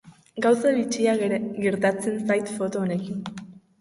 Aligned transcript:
Gauza 0.45 0.69
bitxia 0.77 1.13
gertatzen 1.27 2.19
zait 2.33 2.51
foto 2.59 2.83
honekin. 2.87 3.21